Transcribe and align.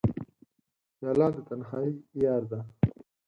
پیاله 0.97 1.27
د 1.33 1.37
تنهایۍ 1.47 1.91
یاره 2.23 2.47
ده. 2.51 2.59